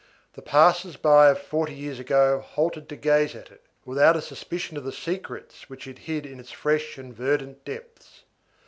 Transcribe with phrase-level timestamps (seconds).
[0.33, 4.75] The passers by of forty years ago halted to gaze at it, without a suspicion
[4.75, 8.23] of the secrets which it hid in its fresh and verdant depths.